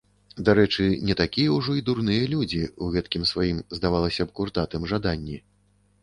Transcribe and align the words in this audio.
Дарэчы, 0.47 0.83
не 1.09 1.15
такія 1.19 1.49
ўжо 1.57 1.75
і 1.79 1.83
дурныя 1.89 2.23
людзі 2.31 2.61
ў 2.67 2.85
гэткім 2.95 3.27
сваім, 3.33 3.59
здавалася 3.77 4.23
б, 4.31 4.33
куртатым 4.39 4.89
жаданні. 4.93 5.37